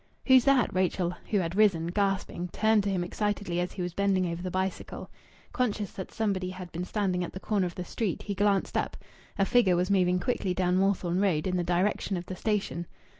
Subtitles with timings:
[0.25, 4.25] "Who's that?" Rachel, who had risen, gasping, turned to him excitedly as he was bending
[4.25, 5.11] over the bicycle.
[5.53, 8.97] Conscious that somebody had been standing at the corner of the street, he glanced up.
[9.37, 12.87] A figure was moving quickly down Moorthorne Road in the direction of the station.